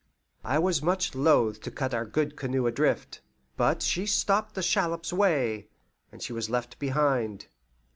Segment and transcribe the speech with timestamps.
[0.43, 3.21] I was much loath to cut our good canoe adrift,
[3.55, 5.67] but she stopped the shallop's way,
[6.11, 7.45] and she was left behind.